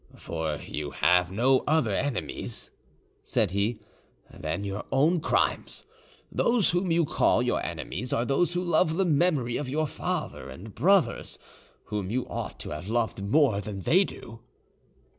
"For 0.17 0.55
you 0.55 0.89
have 0.89 1.31
no 1.31 1.59
other 1.67 1.93
enemies," 1.93 2.71
said 3.23 3.51
he, 3.51 3.77
"than 4.33 4.63
your 4.63 4.83
own 4.91 5.19
crimes. 5.21 5.85
Those 6.31 6.71
whom 6.71 6.89
you 6.91 7.05
call 7.05 7.43
your 7.43 7.61
enemies 7.63 8.11
are 8.11 8.25
those 8.25 8.53
who 8.53 8.63
love 8.63 8.97
the 8.97 9.05
memory 9.05 9.57
of 9.57 9.69
your 9.69 9.85
father 9.85 10.49
and 10.49 10.73
brothers, 10.73 11.37
whom 11.83 12.09
you 12.09 12.27
ought 12.29 12.59
to 12.61 12.71
have 12.71 12.89
loved 12.89 13.23
more 13.23 13.61
than 13.61 13.77
they 13.77 14.03
do." 14.03 14.39